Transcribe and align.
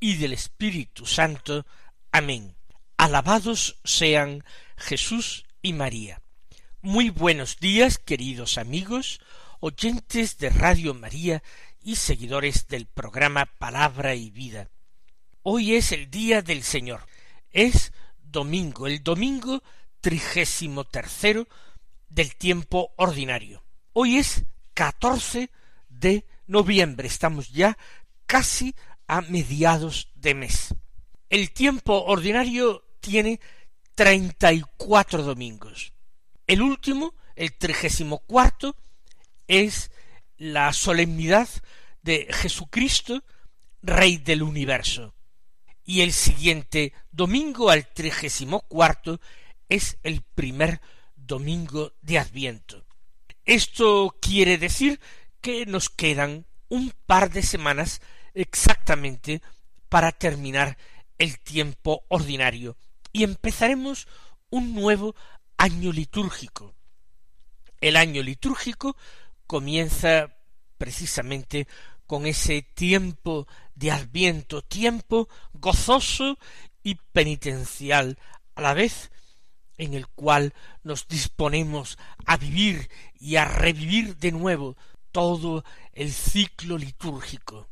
y 0.00 0.16
del 0.16 0.32
Espíritu 0.32 1.06
Santo. 1.06 1.66
Amén. 2.12 2.56
Alabados 2.96 3.78
sean 3.84 4.44
Jesús 4.76 5.46
y 5.62 5.72
María. 5.72 6.22
Muy 6.82 7.10
buenos 7.10 7.58
días, 7.58 7.98
queridos 7.98 8.58
amigos, 8.58 9.20
oyentes 9.60 10.38
de 10.38 10.50
Radio 10.50 10.94
María 10.94 11.42
y 11.80 11.96
seguidores 11.96 12.68
del 12.68 12.86
programa 12.86 13.46
Palabra 13.46 14.14
y 14.14 14.30
Vida. 14.30 14.70
Hoy 15.42 15.74
es 15.74 15.92
el 15.92 16.10
día 16.10 16.42
del 16.42 16.62
Señor. 16.62 17.06
Es 17.50 17.92
domingo, 18.22 18.86
el 18.86 19.02
domingo 19.02 19.62
trigésimo 20.00 20.84
tercero 20.84 21.48
del 22.08 22.36
tiempo 22.36 22.92
ordinario. 22.96 23.64
Hoy 23.92 24.18
es 24.18 24.44
catorce 24.74 25.50
de 25.88 26.26
noviembre. 26.46 27.08
Estamos 27.08 27.50
ya 27.50 27.76
casi 28.26 28.74
a 29.06 29.20
mediados 29.22 30.08
de 30.14 30.34
mes. 30.34 30.74
El 31.28 31.52
tiempo 31.52 32.04
ordinario 32.04 32.84
tiene 33.00 33.40
treinta 33.94 34.52
y 34.52 34.62
cuatro 34.76 35.22
domingos. 35.22 35.92
El 36.46 36.62
último, 36.62 37.14
el 37.34 37.52
trigésimo 37.52 38.18
cuarto, 38.18 38.76
es 39.48 39.90
la 40.36 40.72
solemnidad 40.72 41.48
de 42.02 42.28
Jesucristo, 42.30 43.24
Rey 43.82 44.18
del 44.18 44.42
universo. 44.42 45.14
Y 45.84 46.00
el 46.00 46.12
siguiente 46.12 46.92
domingo, 47.10 47.70
al 47.70 47.92
trigésimo 47.92 48.60
cuarto, 48.62 49.20
es 49.68 49.98
el 50.02 50.22
primer 50.22 50.80
domingo 51.14 51.92
de 52.02 52.18
Adviento. 52.18 52.84
Esto 53.44 54.16
quiere 54.20 54.58
decir 54.58 55.00
que 55.40 55.66
nos 55.66 55.88
quedan 55.88 56.46
un 56.68 56.92
par 57.06 57.30
de 57.30 57.42
semanas 57.42 58.00
exactamente 58.36 59.42
para 59.88 60.12
terminar 60.12 60.76
el 61.18 61.40
tiempo 61.40 62.04
ordinario 62.08 62.76
y 63.12 63.24
empezaremos 63.24 64.06
un 64.50 64.74
nuevo 64.74 65.16
año 65.56 65.90
litúrgico. 65.90 66.74
El 67.80 67.96
año 67.96 68.22
litúrgico 68.22 68.96
comienza 69.46 70.36
precisamente 70.78 71.66
con 72.06 72.26
ese 72.26 72.62
tiempo 72.62 73.48
de 73.74 73.90
adviento, 73.90 74.62
tiempo 74.62 75.28
gozoso 75.54 76.38
y 76.82 76.96
penitencial 77.12 78.18
a 78.54 78.60
la 78.60 78.74
vez, 78.74 79.10
en 79.78 79.94
el 79.94 80.06
cual 80.08 80.54
nos 80.82 81.08
disponemos 81.08 81.98
a 82.26 82.36
vivir 82.36 82.88
y 83.18 83.36
a 83.36 83.44
revivir 83.44 84.16
de 84.16 84.32
nuevo 84.32 84.76
todo 85.10 85.64
el 85.92 86.12
ciclo 86.12 86.78
litúrgico. 86.78 87.68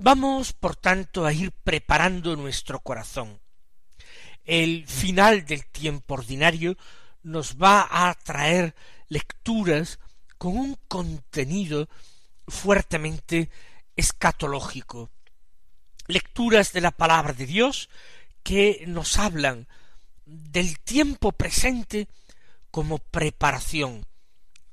Vamos, 0.00 0.52
por 0.52 0.76
tanto, 0.76 1.26
a 1.26 1.32
ir 1.32 1.50
preparando 1.50 2.36
nuestro 2.36 2.78
corazón. 2.78 3.40
El 4.44 4.86
final 4.86 5.44
del 5.44 5.66
tiempo 5.66 6.14
ordinario 6.14 6.76
nos 7.24 7.56
va 7.56 7.88
a 7.90 8.14
traer 8.14 8.76
lecturas 9.08 9.98
con 10.38 10.56
un 10.56 10.78
contenido 10.86 11.88
fuertemente 12.46 13.50
escatológico, 13.96 15.10
lecturas 16.06 16.72
de 16.72 16.80
la 16.80 16.92
palabra 16.92 17.32
de 17.32 17.46
Dios 17.46 17.90
que 18.44 18.84
nos 18.86 19.18
hablan 19.18 19.66
del 20.24 20.78
tiempo 20.78 21.32
presente 21.32 22.06
como 22.70 22.98
preparación 22.98 24.06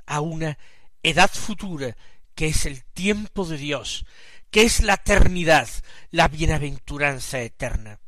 a 0.06 0.22
una 0.22 0.60
edad 1.02 1.32
futura, 1.34 1.98
que 2.36 2.48
es 2.48 2.68
el 2.68 2.84
tiempo 2.84 3.44
de 3.46 3.58
Dios, 3.58 4.06
que 4.56 4.62
es 4.62 4.84
la 4.84 4.94
eternidad, 4.94 5.68
la 6.12 6.30
bienaventuranza 6.30 7.42
eterna. 7.42 8.00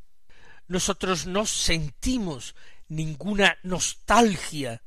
Nosotros 0.70 1.26
no 1.26 1.46
sentimos 1.46 2.56
ninguna 2.88 3.58
nostalgia 3.64 4.82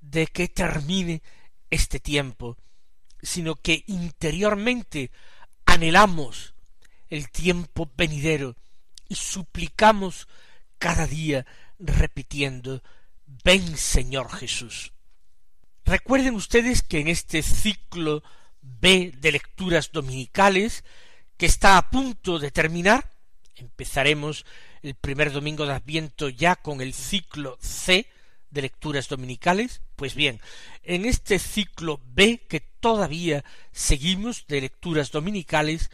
de 0.00 0.26
que 0.26 0.48
termine 0.48 1.22
este 1.70 2.00
tiempo, 2.00 2.56
sino 3.22 3.54
que 3.54 3.84
interiormente 3.86 5.12
anhelamos 5.66 6.52
el 7.10 7.30
tiempo 7.30 7.88
venidero 7.96 8.56
y 9.08 9.14
suplicamos 9.14 10.26
cada 10.78 11.06
día 11.06 11.46
repitiendo 11.78 12.82
Ven 13.44 13.76
Señor 13.76 14.32
Jesús. 14.32 14.92
Recuerden 15.84 16.34
ustedes 16.34 16.82
que 16.82 16.98
en 16.98 17.06
este 17.06 17.44
ciclo 17.44 18.24
B 18.62 19.12
de 19.18 19.32
lecturas 19.32 19.92
dominicales, 19.92 20.84
que 21.36 21.46
está 21.46 21.76
a 21.76 21.90
punto 21.90 22.38
de 22.38 22.50
terminar, 22.50 23.10
empezaremos 23.56 24.46
el 24.82 24.94
primer 24.94 25.32
domingo 25.32 25.66
de 25.66 25.74
Adviento 25.74 26.28
ya 26.28 26.56
con 26.56 26.80
el 26.80 26.94
ciclo 26.94 27.58
C 27.60 28.06
de 28.50 28.62
lecturas 28.62 29.08
dominicales, 29.08 29.82
pues 29.96 30.14
bien, 30.14 30.40
en 30.82 31.04
este 31.04 31.38
ciclo 31.38 32.00
B 32.04 32.46
que 32.48 32.60
todavía 32.60 33.44
seguimos 33.72 34.46
de 34.46 34.60
lecturas 34.60 35.10
dominicales, 35.10 35.90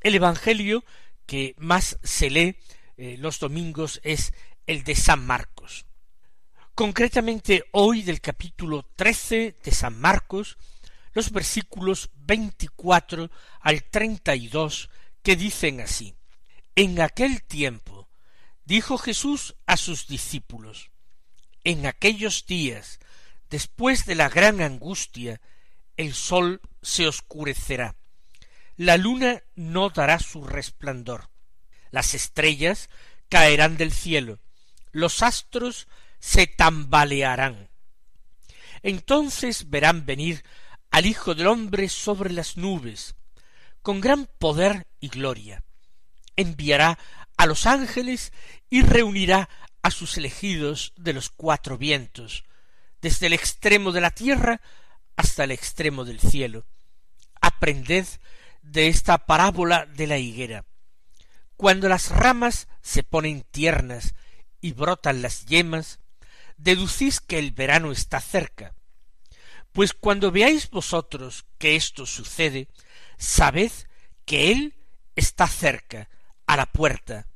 el 0.00 0.14
Evangelio 0.14 0.84
que 1.26 1.54
más 1.58 1.98
se 2.02 2.30
lee 2.30 2.56
eh, 2.96 3.16
los 3.18 3.38
domingos 3.38 4.00
es 4.02 4.32
el 4.66 4.84
de 4.84 4.94
San 4.94 5.26
Marcos. 5.26 5.86
Concretamente 6.74 7.64
hoy 7.72 8.02
del 8.02 8.20
capítulo 8.20 8.84
trece 8.96 9.56
de 9.62 9.72
San 9.72 9.98
Marcos, 10.00 10.58
los 11.12 11.30
versículos 11.32 12.10
veinticuatro 12.14 13.30
al 13.60 13.84
treinta 13.84 14.34
y 14.34 14.48
dos 14.48 14.90
que 15.22 15.36
dicen 15.36 15.80
así 15.80 16.14
En 16.74 17.00
aquel 17.00 17.42
tiempo 17.42 18.08
dijo 18.64 18.98
Jesús 18.98 19.56
a 19.66 19.76
sus 19.76 20.06
discípulos 20.06 20.90
En 21.64 21.86
aquellos 21.86 22.46
días, 22.46 23.00
después 23.50 24.06
de 24.06 24.14
la 24.14 24.28
gran 24.28 24.60
angustia, 24.60 25.40
el 25.96 26.14
sol 26.14 26.62
se 26.80 27.06
oscurecerá, 27.06 27.96
la 28.76 28.96
luna 28.96 29.42
no 29.54 29.90
dará 29.90 30.18
su 30.18 30.46
resplandor, 30.46 31.28
las 31.90 32.14
estrellas 32.14 32.88
caerán 33.28 33.76
del 33.76 33.92
cielo, 33.92 34.38
los 34.92 35.22
astros 35.22 35.88
se 36.18 36.46
tambalearán. 36.46 37.68
Entonces 38.82 39.68
verán 39.68 40.06
venir 40.06 40.42
al 40.90 41.06
Hijo 41.06 41.34
del 41.34 41.46
hombre 41.46 41.88
sobre 41.88 42.32
las 42.32 42.56
nubes, 42.56 43.14
con 43.82 44.00
gran 44.00 44.26
poder 44.38 44.86
y 45.00 45.08
gloria. 45.08 45.62
Enviará 46.36 46.98
a 47.36 47.46
los 47.46 47.66
ángeles 47.66 48.32
y 48.68 48.82
reunirá 48.82 49.48
a 49.82 49.90
sus 49.90 50.18
elegidos 50.18 50.92
de 50.96 51.12
los 51.12 51.30
cuatro 51.30 51.78
vientos, 51.78 52.44
desde 53.00 53.26
el 53.26 53.32
extremo 53.32 53.92
de 53.92 54.00
la 54.00 54.10
tierra 54.10 54.60
hasta 55.16 55.44
el 55.44 55.50
extremo 55.52 56.04
del 56.04 56.20
cielo. 56.20 56.66
Aprended 57.40 58.06
de 58.62 58.88
esta 58.88 59.26
parábola 59.26 59.86
de 59.86 60.06
la 60.06 60.18
higuera. 60.18 60.66
Cuando 61.56 61.88
las 61.88 62.10
ramas 62.10 62.68
se 62.82 63.02
ponen 63.02 63.42
tiernas 63.50 64.14
y 64.60 64.72
brotan 64.72 65.22
las 65.22 65.46
yemas, 65.46 66.00
deducís 66.56 67.20
que 67.20 67.38
el 67.38 67.52
verano 67.52 67.92
está 67.92 68.20
cerca. 68.20 68.74
Pues 69.72 69.92
cuando 69.94 70.30
veáis 70.30 70.68
vosotros 70.70 71.44
que 71.58 71.76
esto 71.76 72.06
sucede, 72.06 72.68
sabed 73.18 73.70
que 74.24 74.50
Él 74.50 74.74
está 75.14 75.46
cerca, 75.46 76.08
a 76.46 76.56
la 76.56 76.66
puerta. 76.66 77.28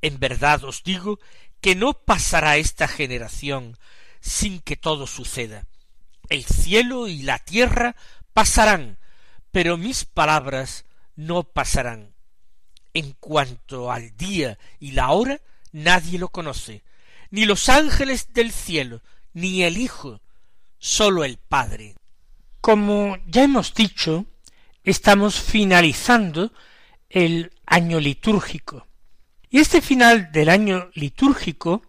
En 0.00 0.20
verdad 0.20 0.62
os 0.62 0.84
digo 0.84 1.18
que 1.60 1.74
no 1.74 1.94
pasará 1.94 2.56
esta 2.56 2.86
generación 2.86 3.76
sin 4.20 4.60
que 4.60 4.76
todo 4.76 5.08
suceda. 5.08 5.66
El 6.28 6.44
cielo 6.44 7.08
y 7.08 7.22
la 7.22 7.38
tierra 7.38 7.96
pasarán, 8.32 8.98
pero 9.50 9.76
mis 9.76 10.04
palabras 10.04 10.84
no 11.16 11.42
pasarán. 11.42 12.14
En 12.94 13.12
cuanto 13.12 13.90
al 13.90 14.16
día 14.16 14.58
y 14.78 14.92
la 14.92 15.10
hora, 15.10 15.40
nadie 15.72 16.18
lo 16.18 16.28
conoce, 16.28 16.84
ni 17.30 17.44
los 17.44 17.68
ángeles 17.68 18.32
del 18.32 18.52
cielo, 18.52 19.02
ni 19.32 19.64
el 19.64 19.78
Hijo, 19.78 20.20
sólo 20.78 21.24
el 21.24 21.38
Padre. 21.38 21.94
Como 22.60 23.16
ya 23.26 23.44
hemos 23.44 23.74
dicho, 23.74 24.26
estamos 24.84 25.40
finalizando 25.40 26.52
el 27.08 27.52
año 27.66 28.00
litúrgico. 28.00 28.86
Y 29.50 29.58
este 29.58 29.80
final 29.80 30.30
del 30.32 30.48
año 30.48 30.90
litúrgico 30.94 31.82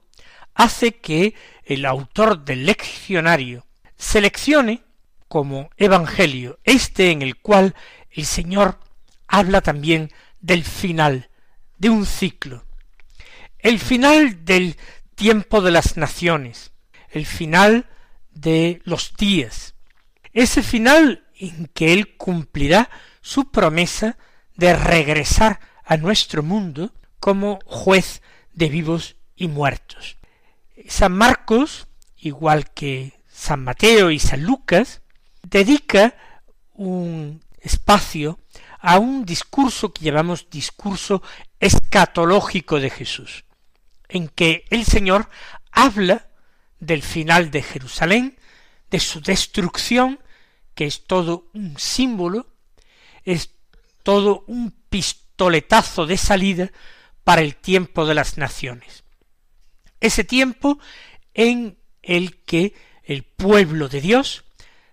hace 0.54 0.96
que 0.96 1.34
el 1.64 1.86
autor 1.86 2.44
del 2.44 2.66
leccionario 2.66 3.66
seleccione 3.98 4.84
como 5.28 5.70
evangelio 5.78 6.60
este 6.64 7.12
en 7.12 7.22
el 7.22 7.38
cual 7.38 7.76
el 8.12 8.26
Señor 8.26 8.80
habla 9.28 9.62
también 9.62 10.12
del 10.40 10.64
final 10.64 11.30
de 11.78 11.90
un 11.90 12.06
ciclo, 12.06 12.66
el 13.60 13.80
final 13.80 14.46
del 14.46 14.76
tiempo 15.16 15.62
de 15.62 15.72
las 15.72 15.98
naciones, 15.98 16.72
el 17.10 17.26
final 17.26 17.88
de 18.32 18.82
los 18.86 19.16
días, 19.18 19.76
ese 20.34 20.64
final 20.64 21.26
en 21.36 21.68
que 21.68 21.94
Él 21.94 22.18
cumplirá 22.18 22.90
su 23.22 23.52
promesa 23.52 24.18
de 24.56 24.76
regresar 24.76 25.60
a 25.86 25.98
nuestro 25.98 26.44
mundo 26.44 26.94
como 27.20 27.60
juez 27.66 28.22
de 28.54 28.70
vivos 28.70 29.16
y 29.36 29.48
muertos. 29.48 30.18
San 30.88 31.14
Marcos, 31.14 31.88
igual 32.18 32.72
que 32.72 33.14
San 33.32 33.64
Mateo 33.64 34.12
y 34.12 34.20
San 34.20 34.44
Lucas, 34.44 35.02
dedica 35.44 36.16
un 36.74 37.42
espacio 37.62 38.40
a 38.80 38.98
un 39.00 39.26
discurso 39.26 39.94
que 39.94 40.06
llamamos 40.06 40.50
discurso 40.50 41.22
escatológico 41.60 42.80
de 42.80 42.90
Jesús, 42.90 43.46
en 44.08 44.30
que 44.30 44.66
el 44.70 44.86
Señor 44.86 45.30
habla 45.72 46.29
del 46.80 47.04
final 47.04 47.52
de 47.52 47.62
Jerusalén, 47.62 48.38
de 48.90 49.00
su 49.00 49.22
destrucción, 49.22 50.20
que 50.76 50.86
es 50.86 51.06
todo 51.06 51.50
un 51.54 51.78
símbolo, 51.78 52.48
es 53.24 53.52
todo 54.04 54.44
un 54.48 54.72
pistoletazo 54.90 56.06
de 56.06 56.18
salida 56.18 56.72
para 57.24 57.42
el 57.42 57.56
tiempo 57.56 58.06
de 58.06 58.16
las 58.16 58.38
naciones. 58.38 59.04
Ese 60.00 60.24
tiempo 60.24 60.80
en 61.34 61.78
el 62.02 62.44
que 62.44 62.74
el 63.04 63.24
pueblo 63.24 63.90
de 63.90 64.02
Dios 64.02 64.46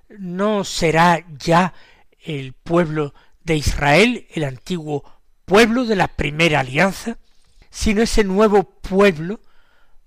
no 0.09 0.65
será 0.65 1.25
ya 1.39 1.75
el 2.21 2.53
pueblo 2.53 3.15
de 3.45 3.57
Israel, 3.57 4.27
el 4.31 4.45
antiguo 4.45 5.05
pueblo 5.45 5.85
de 5.85 5.97
la 5.97 6.09
primera 6.09 6.61
alianza, 6.61 7.19
sino 7.71 8.03
ese 8.03 8.25
nuevo 8.25 8.65
pueblo 8.65 9.41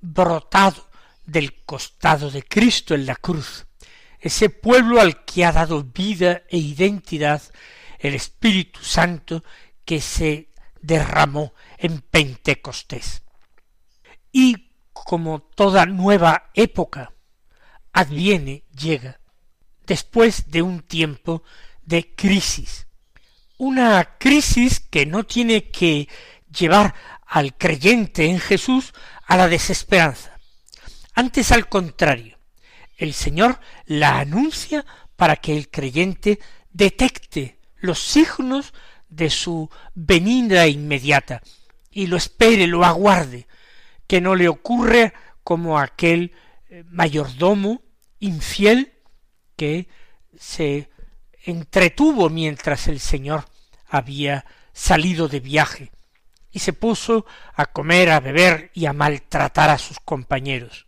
brotado 0.01 0.88
del 1.29 1.63
costado 1.63 2.31
de 2.31 2.43
Cristo 2.43 2.95
en 2.95 3.05
la 3.05 3.15
cruz, 3.15 3.67
ese 4.19 4.49
pueblo 4.49 4.99
al 4.99 5.23
que 5.25 5.45
ha 5.45 5.51
dado 5.51 5.83
vida 5.83 6.43
e 6.49 6.57
identidad 6.57 7.41
el 7.99 8.15
Espíritu 8.15 8.83
Santo 8.83 9.43
que 9.85 10.01
se 10.01 10.49
derramó 10.81 11.53
en 11.77 12.01
Pentecostés. 12.01 13.23
Y 14.31 14.71
como 14.93 15.41
toda 15.41 15.85
nueva 15.85 16.51
época 16.53 17.13
adviene, 17.91 18.63
llega, 18.77 19.19
después 19.85 20.51
de 20.51 20.61
un 20.61 20.81
tiempo 20.81 21.43
de 21.81 22.13
crisis. 22.15 22.87
Una 23.57 24.17
crisis 24.17 24.79
que 24.79 25.05
no 25.05 25.23
tiene 25.23 25.69
que 25.69 26.07
llevar 26.49 26.93
al 27.25 27.57
creyente 27.57 28.25
en 28.25 28.39
Jesús 28.39 28.93
a 29.25 29.37
la 29.37 29.47
desesperanza. 29.47 30.38
Antes 31.19 31.51
al 31.51 31.68
contrario, 31.68 32.39
el 32.95 33.13
Señor 33.13 33.60
la 33.86 34.19
anuncia 34.19 34.86
para 35.18 35.36
que 35.36 35.57
el 35.57 35.69
creyente 35.69 36.39
detecte 36.71 37.60
los 37.75 38.00
signos 38.00 38.74
de 39.10 39.30
su 39.30 39.69
venida 39.94 40.66
inmediata 40.69 41.42
y 41.92 42.07
lo 42.07 42.16
espere, 42.16 42.68
lo 42.68 42.86
aguarde, 42.86 43.48
que 44.07 44.21
no 44.21 44.33
le 44.33 44.48
ocurre 44.48 45.12
como 45.44 45.77
aquel 45.77 46.31
eh, 46.69 46.86
mayordomo 46.88 47.81
infiel 48.19 48.94
que 49.57 49.89
se 50.39 50.89
entretuvo 51.44 52.30
mientras 52.30 52.88
el 52.88 53.01
Señor 53.01 53.44
había 53.89 54.45
salido 54.71 55.27
de 55.27 55.42
viaje 55.42 55.92
y 56.50 56.60
se 56.60 56.71
puso 56.71 57.25
a 57.56 57.66
comer, 57.66 58.10
a 58.10 58.21
beber 58.21 58.71
y 58.74 58.86
a 58.86 58.94
maltratar 58.94 59.69
a 59.69 59.77
sus 59.77 60.00
compañeros, 60.00 60.88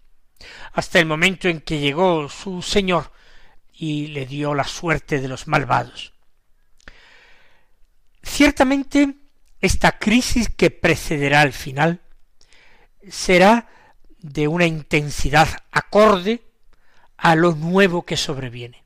hasta 0.74 1.00
el 1.00 1.06
momento 1.06 1.48
en 1.48 1.62
que 1.62 1.80
llegó 1.80 2.30
su 2.30 2.62
Señor 2.62 3.12
y 3.74 4.08
le 4.08 4.26
dio 4.26 4.54
la 4.54 4.64
suerte 4.64 5.20
de 5.20 5.28
los 5.28 5.48
malvados. 5.48 6.14
Ciertamente, 8.24 9.16
esta 9.60 9.98
crisis 9.98 10.50
que 10.50 10.72
precederá 10.72 11.42
al 11.42 11.54
final 11.54 12.02
será 13.10 13.70
de 14.20 14.48
una 14.48 14.66
intensidad 14.66 15.48
acorde 15.72 16.44
a 17.18 17.36
lo 17.36 17.54
nuevo 17.54 18.06
que 18.06 18.18
sobreviene. 18.18 18.84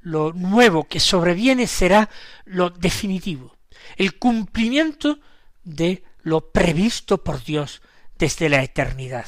Lo 0.00 0.32
nuevo 0.32 0.84
que 0.84 1.00
sobreviene 1.00 1.66
será 1.66 2.08
lo 2.44 2.70
definitivo, 2.70 3.56
el 3.96 4.18
cumplimiento 4.18 5.18
de 5.64 6.04
lo 6.22 6.52
previsto 6.52 7.22
por 7.22 7.42
Dios 7.42 7.82
desde 8.16 8.48
la 8.48 8.62
eternidad, 8.62 9.26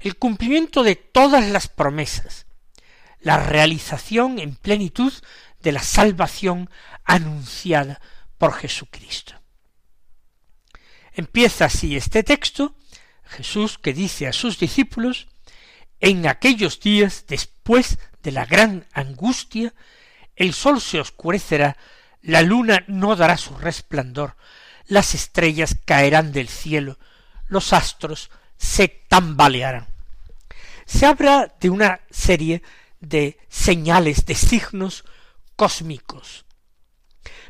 el 0.00 0.16
cumplimiento 0.16 0.82
de 0.82 0.96
todas 0.96 1.48
las 1.48 1.68
promesas, 1.68 2.46
la 3.20 3.38
realización 3.38 4.38
en 4.38 4.54
plenitud 4.54 5.12
de 5.60 5.72
la 5.72 5.82
salvación 5.82 6.70
anunciada 7.04 8.00
por 8.38 8.54
Jesucristo. 8.54 9.34
Empieza 11.12 11.66
así 11.66 11.96
este 11.96 12.22
texto, 12.22 12.74
Jesús 13.24 13.78
que 13.78 13.92
dice 13.92 14.26
a 14.26 14.32
sus 14.32 14.58
discípulos, 14.58 15.28
en 16.00 16.26
aquellos 16.26 16.80
días 16.80 17.26
después 17.28 17.98
de 18.22 18.32
la 18.32 18.46
gran 18.46 18.86
angustia, 18.92 19.74
el 20.34 20.54
sol 20.54 20.80
se 20.80 21.00
oscurecerá, 21.00 21.76
la 22.22 22.42
luna 22.42 22.84
no 22.86 23.16
dará 23.16 23.36
su 23.36 23.56
resplandor, 23.56 24.36
las 24.86 25.14
estrellas 25.14 25.76
caerán 25.84 26.32
del 26.32 26.48
cielo, 26.48 26.98
los 27.46 27.72
astros 27.72 28.30
se 28.60 28.88
tambalearán. 28.88 29.88
Se 30.84 31.06
habla 31.06 31.54
de 31.58 31.70
una 31.70 32.00
serie 32.10 32.62
de 33.00 33.38
señales, 33.48 34.26
de 34.26 34.34
signos 34.34 35.04
cósmicos. 35.56 36.44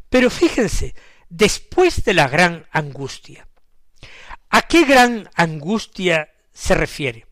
Pero 0.08 0.30
fíjense, 0.30 0.94
después 1.28 2.04
de 2.04 2.14
la 2.14 2.28
gran 2.28 2.66
angustia, 2.70 3.48
¿a 4.50 4.62
qué 4.62 4.84
gran 4.84 5.28
angustia 5.34 6.32
se 6.52 6.76
refiere? 6.76 7.26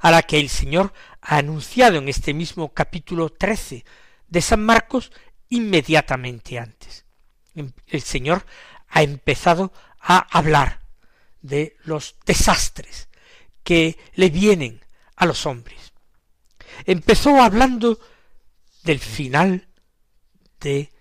A 0.00 0.10
la 0.10 0.22
que 0.22 0.40
el 0.40 0.48
Señor 0.48 0.92
ha 1.20 1.36
anunciado 1.36 1.98
en 1.98 2.08
este 2.08 2.34
mismo 2.34 2.74
capítulo 2.74 3.30
trece 3.30 3.84
de 4.26 4.42
San 4.42 4.64
Marcos 4.64 5.12
inmediatamente 5.48 6.58
antes. 6.58 7.04
El 7.54 8.02
Señor 8.02 8.44
ha 8.88 9.02
empezado 9.02 9.72
a 10.00 10.18
hablar 10.36 10.87
de 11.48 11.76
los 11.84 12.16
desastres 12.24 13.08
que 13.62 13.98
le 14.14 14.30
vienen 14.30 14.80
a 15.16 15.26
los 15.26 15.46
hombres. 15.46 15.92
Empezó 16.84 17.42
hablando 17.42 17.98
del 18.84 19.00
final 19.00 19.68
de 20.60 20.92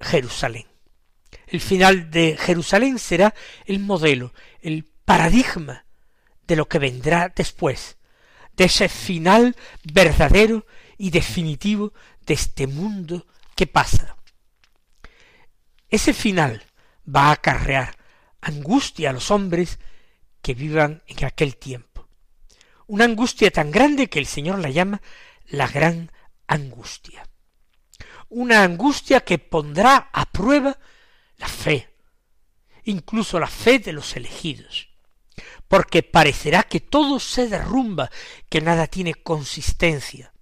Jerusalén. 0.00 0.66
El 1.46 1.60
final 1.60 2.10
de 2.10 2.36
Jerusalén 2.36 2.98
será 2.98 3.34
el 3.64 3.78
modelo, 3.78 4.32
el 4.60 4.84
paradigma 5.04 5.86
de 6.46 6.56
lo 6.56 6.68
que 6.68 6.78
vendrá 6.78 7.32
después, 7.34 7.96
de 8.56 8.64
ese 8.64 8.88
final 8.88 9.56
verdadero 9.84 10.66
y 10.98 11.10
definitivo 11.10 11.92
de 12.26 12.34
este 12.34 12.66
mundo 12.66 13.26
que 13.54 13.66
pasa. 13.66 14.16
Ese 15.88 16.12
final 16.12 16.64
va 17.08 17.28
a 17.28 17.32
acarrear 17.32 17.95
angustia 18.46 19.10
a 19.10 19.12
los 19.12 19.30
hombres 19.30 19.78
que 20.40 20.54
vivan 20.54 21.02
en 21.06 21.24
aquel 21.24 21.56
tiempo. 21.56 22.08
Una 22.86 23.04
angustia 23.04 23.50
tan 23.50 23.72
grande 23.72 24.08
que 24.08 24.20
el 24.20 24.26
Señor 24.26 24.60
la 24.60 24.70
llama 24.70 25.02
la 25.46 25.66
gran 25.66 26.12
angustia. 26.46 27.28
Una 28.28 28.62
angustia 28.62 29.20
que 29.22 29.38
pondrá 29.38 30.10
a 30.12 30.26
prueba 30.26 30.78
la 31.38 31.48
fe, 31.48 31.88
incluso 32.84 33.40
la 33.40 33.48
fe 33.48 33.80
de 33.80 33.92
los 33.92 34.16
elegidos, 34.16 34.88
porque 35.68 36.02
parecerá 36.02 36.62
que 36.62 36.80
todo 36.80 37.18
se 37.18 37.48
derrumba, 37.48 38.10
que 38.48 38.60
nada 38.60 38.86
tiene 38.86 39.14
consistencia. 39.14 40.32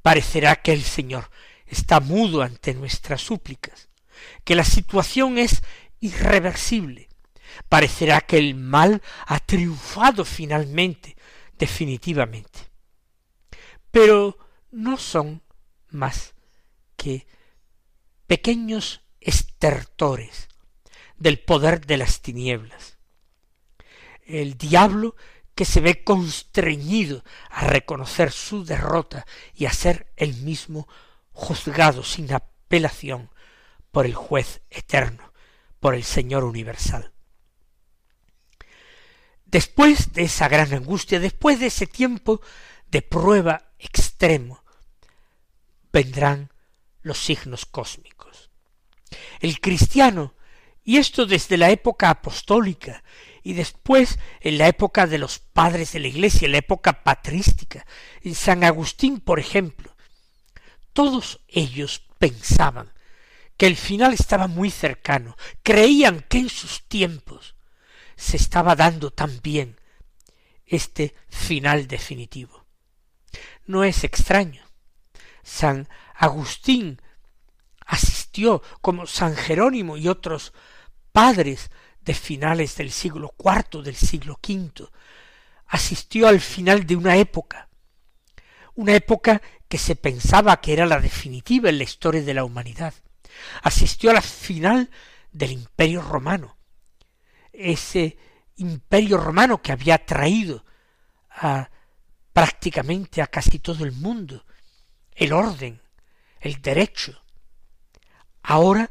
Parecerá 0.00 0.56
que 0.56 0.72
el 0.72 0.82
Señor 0.82 1.30
está 1.66 2.00
mudo 2.00 2.42
ante 2.42 2.74
nuestras 2.74 3.20
súplicas, 3.20 3.88
que 4.44 4.54
la 4.54 4.64
situación 4.64 5.38
es 5.38 5.62
irreversible. 6.02 7.08
Parecerá 7.68 8.20
que 8.20 8.36
el 8.36 8.54
mal 8.54 9.00
ha 9.26 9.38
triunfado 9.38 10.26
finalmente, 10.26 11.16
definitivamente. 11.58 12.58
Pero 13.90 14.36
no 14.70 14.98
son 14.98 15.42
más 15.88 16.34
que 16.96 17.26
pequeños 18.26 19.02
estertores 19.20 20.48
del 21.16 21.38
poder 21.38 21.86
de 21.86 21.98
las 21.98 22.20
tinieblas, 22.20 22.98
el 24.24 24.56
diablo 24.58 25.14
que 25.54 25.64
se 25.64 25.80
ve 25.80 26.02
constreñido 26.02 27.22
a 27.50 27.66
reconocer 27.66 28.32
su 28.32 28.64
derrota 28.64 29.26
y 29.54 29.66
a 29.66 29.72
ser 29.72 30.10
el 30.16 30.34
mismo 30.36 30.88
juzgado 31.32 32.02
sin 32.02 32.32
apelación 32.32 33.30
por 33.90 34.06
el 34.06 34.14
juez 34.14 34.62
eterno, 34.70 35.31
por 35.82 35.96
el 35.96 36.04
Señor 36.04 36.44
universal. 36.44 37.10
Después 39.46 40.12
de 40.12 40.22
esa 40.22 40.48
gran 40.48 40.72
angustia, 40.72 41.18
después 41.18 41.58
de 41.58 41.66
ese 41.66 41.88
tiempo 41.88 42.40
de 42.86 43.02
prueba 43.02 43.72
extremo, 43.80 44.62
vendrán 45.92 46.52
los 47.02 47.18
signos 47.18 47.66
cósmicos. 47.66 48.48
El 49.40 49.60
cristiano, 49.60 50.34
y 50.84 50.98
esto 50.98 51.26
desde 51.26 51.56
la 51.56 51.70
época 51.70 52.10
apostólica, 52.10 53.02
y 53.42 53.54
después 53.54 54.20
en 54.40 54.58
la 54.58 54.68
época 54.68 55.08
de 55.08 55.18
los 55.18 55.40
padres 55.40 55.90
de 55.94 55.98
la 55.98 56.06
Iglesia, 56.06 56.46
en 56.46 56.52
la 56.52 56.58
época 56.58 57.02
patrística, 57.02 57.84
en 58.20 58.36
San 58.36 58.62
Agustín, 58.62 59.18
por 59.18 59.40
ejemplo, 59.40 59.96
todos 60.92 61.40
ellos 61.48 62.04
pensaban 62.18 62.91
que 63.62 63.68
el 63.68 63.76
final 63.76 64.12
estaba 64.12 64.48
muy 64.48 64.72
cercano, 64.72 65.36
creían 65.62 66.26
que 66.28 66.38
en 66.38 66.48
sus 66.48 66.82
tiempos 66.88 67.54
se 68.16 68.36
estaba 68.36 68.74
dando 68.74 69.12
también 69.12 69.80
este 70.66 71.14
final 71.28 71.86
definitivo. 71.86 72.66
No 73.64 73.84
es 73.84 74.02
extraño. 74.02 74.64
San 75.44 75.88
Agustín 76.16 77.00
asistió, 77.86 78.64
como 78.80 79.06
San 79.06 79.36
Jerónimo 79.36 79.96
y 79.96 80.08
otros 80.08 80.52
padres 81.12 81.70
de 82.00 82.14
finales 82.14 82.76
del 82.76 82.90
siglo 82.90 83.32
IV, 83.38 83.84
del 83.84 83.94
siglo 83.94 84.40
V, 84.44 84.88
asistió 85.68 86.26
al 86.26 86.40
final 86.40 86.84
de 86.84 86.96
una 86.96 87.16
época, 87.16 87.68
una 88.74 88.96
época 88.96 89.40
que 89.68 89.78
se 89.78 89.94
pensaba 89.94 90.60
que 90.60 90.72
era 90.72 90.84
la 90.84 90.98
definitiva 90.98 91.68
en 91.68 91.78
la 91.78 91.84
historia 91.84 92.22
de 92.22 92.34
la 92.34 92.42
humanidad. 92.42 92.92
Asistió 93.62 94.10
al 94.10 94.22
final 94.22 94.90
del 95.30 95.52
imperio 95.52 96.02
romano, 96.02 96.56
ese 97.52 98.16
imperio 98.56 99.18
romano 99.18 99.62
que 99.62 99.72
había 99.72 100.04
traído 100.04 100.64
a 101.30 101.70
prácticamente 102.32 103.22
a 103.22 103.26
casi 103.26 103.58
todo 103.58 103.84
el 103.84 103.92
mundo 103.92 104.44
el 105.14 105.32
orden, 105.32 105.80
el 106.40 106.60
derecho. 106.60 107.22
Ahora 108.42 108.90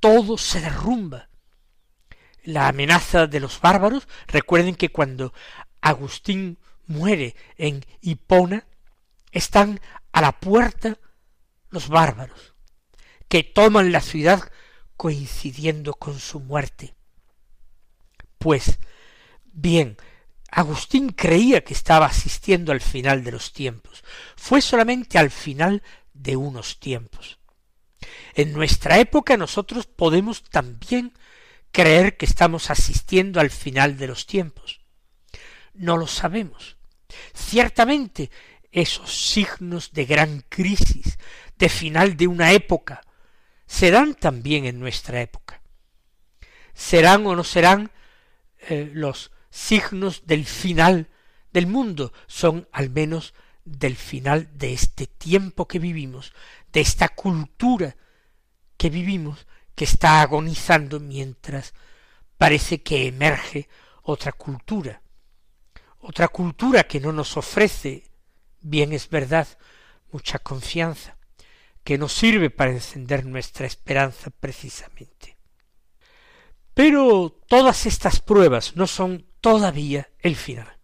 todo 0.00 0.36
se 0.36 0.60
derrumba 0.60 1.28
la 2.42 2.68
amenaza 2.68 3.26
de 3.26 3.40
los 3.40 3.60
bárbaros. 3.60 4.08
Recuerden 4.26 4.74
que 4.74 4.90
cuando 4.90 5.32
Agustín 5.80 6.58
muere 6.86 7.36
en 7.56 7.84
Hipona, 8.00 8.66
están 9.30 9.80
a 10.12 10.20
la 10.20 10.32
puerta 10.32 10.98
los 11.70 11.88
bárbaros, 11.88 12.51
que 13.32 13.44
toman 13.44 13.92
la 13.92 14.02
ciudad 14.02 14.52
coincidiendo 14.94 15.94
con 15.94 16.20
su 16.20 16.38
muerte. 16.38 16.94
Pues 18.36 18.78
bien, 19.54 19.96
Agustín 20.50 21.08
creía 21.08 21.64
que 21.64 21.72
estaba 21.72 22.04
asistiendo 22.04 22.72
al 22.72 22.82
final 22.82 23.24
de 23.24 23.32
los 23.32 23.54
tiempos. 23.54 24.04
Fue 24.36 24.60
solamente 24.60 25.16
al 25.16 25.30
final 25.30 25.82
de 26.12 26.36
unos 26.36 26.78
tiempos. 26.78 27.38
En 28.34 28.52
nuestra 28.52 28.98
época 28.98 29.38
nosotros 29.38 29.86
podemos 29.86 30.42
también 30.42 31.14
creer 31.70 32.18
que 32.18 32.26
estamos 32.26 32.68
asistiendo 32.68 33.40
al 33.40 33.50
final 33.50 33.96
de 33.96 34.08
los 34.08 34.26
tiempos. 34.26 34.82
No 35.72 35.96
lo 35.96 36.06
sabemos. 36.06 36.76
Ciertamente 37.32 38.30
esos 38.72 39.10
signos 39.10 39.92
de 39.92 40.04
gran 40.04 40.44
crisis, 40.50 41.16
de 41.56 41.70
final 41.70 42.18
de 42.18 42.26
una 42.26 42.52
época, 42.52 43.00
serán 43.72 44.14
también 44.14 44.66
en 44.66 44.78
nuestra 44.78 45.22
época. 45.22 45.62
Serán 46.74 47.26
o 47.26 47.34
no 47.34 47.42
serán 47.42 47.90
eh, 48.68 48.90
los 48.92 49.32
signos 49.48 50.26
del 50.26 50.44
final 50.44 51.08
del 51.54 51.66
mundo, 51.66 52.12
son 52.26 52.68
al 52.70 52.90
menos 52.90 53.32
del 53.64 53.96
final 53.96 54.50
de 54.58 54.74
este 54.74 55.06
tiempo 55.06 55.66
que 55.66 55.78
vivimos, 55.78 56.34
de 56.70 56.82
esta 56.82 57.08
cultura 57.08 57.96
que 58.76 58.90
vivimos, 58.90 59.46
que 59.74 59.84
está 59.84 60.20
agonizando 60.20 61.00
mientras 61.00 61.72
parece 62.36 62.82
que 62.82 63.06
emerge 63.06 63.70
otra 64.02 64.32
cultura, 64.32 65.00
otra 65.98 66.28
cultura 66.28 66.84
que 66.84 67.00
no 67.00 67.10
nos 67.10 67.38
ofrece, 67.38 68.04
bien 68.60 68.92
es 68.92 69.08
verdad, 69.08 69.48
mucha 70.10 70.38
confianza, 70.38 71.16
que 71.84 71.98
nos 71.98 72.12
sirve 72.12 72.50
para 72.50 72.70
encender 72.70 73.24
nuestra 73.24 73.66
esperanza 73.66 74.30
precisamente. 74.30 75.36
Pero 76.74 77.38
todas 77.48 77.86
estas 77.86 78.20
pruebas 78.20 78.76
no 78.76 78.86
son 78.86 79.26
todavía 79.40 80.10
el 80.20 80.36
final. 80.36 80.78